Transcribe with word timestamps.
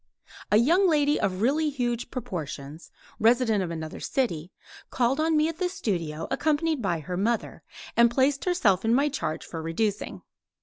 A 0.51 0.57
young 0.57 0.89
lady 0.89 1.19
of 1.19 1.43
really 1.43 1.69
huge 1.69 2.09
proportions, 2.09 2.89
resident 3.19 3.61
of 3.63 3.69
another 3.69 3.99
city, 3.99 4.51
called 4.89 5.19
on 5.19 5.37
me 5.37 5.47
at 5.47 5.59
the 5.59 5.69
studio 5.69 6.25
accompanied 6.31 6.81
by 6.81 7.01
her 7.01 7.17
mother, 7.17 7.61
and 7.95 8.09
placed 8.09 8.45
herself 8.45 8.83
in 8.83 8.95
my 8.95 9.09
charge 9.09 9.45
for 9.45 9.61
reducing. 9.61 10.23